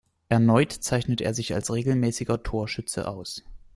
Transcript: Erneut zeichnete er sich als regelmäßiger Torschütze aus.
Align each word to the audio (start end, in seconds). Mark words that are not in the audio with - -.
Erneut 0.29 0.71
zeichnete 0.71 1.23
er 1.25 1.35
sich 1.35 1.53
als 1.53 1.71
regelmäßiger 1.71 2.41
Torschütze 2.41 3.07
aus. 3.07 3.43